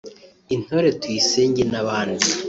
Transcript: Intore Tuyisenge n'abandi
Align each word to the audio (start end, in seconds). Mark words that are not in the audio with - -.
Intore 0.55 0.89
Tuyisenge 1.01 1.63
n'abandi 1.71 2.27